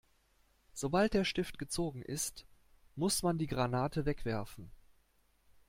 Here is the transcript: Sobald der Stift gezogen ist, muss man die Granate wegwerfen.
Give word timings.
Sobald 0.73 1.13
der 1.13 1.23
Stift 1.25 1.59
gezogen 1.59 2.01
ist, 2.01 2.47
muss 2.95 3.21
man 3.21 3.37
die 3.37 3.45
Granate 3.45 4.03
wegwerfen. 4.07 4.71